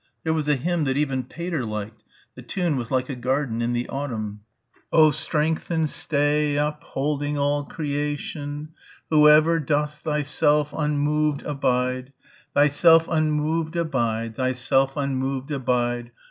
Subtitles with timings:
[0.23, 2.03] There was a hymn that even Pater liked...
[2.33, 4.41] the tune was like a garden in the autumn....
[4.91, 5.11] O...
[5.11, 6.83] Strengthen and Stay up...
[6.83, 8.69] Holding all Cre ay ay tion....
[9.11, 9.29] Who...
[9.29, 10.23] ever Dost Thy...
[10.23, 10.97] self un...
[10.97, 12.13] Moved a Bide....
[12.55, 14.35] Thyself unmoved abide...
[14.37, 16.09] Thyself unmoved abide